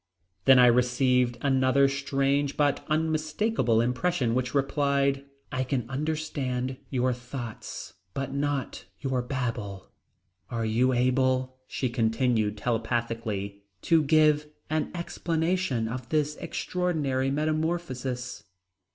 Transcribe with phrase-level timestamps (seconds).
[0.45, 7.93] Then I received another strange but unmistakable impression which replied: "I can understand your thoughts
[8.15, 9.91] but not your babble."
[10.49, 18.43] "Are you able," she continued telepathically, "to give an explanation of this extraordinary metamorphosis?"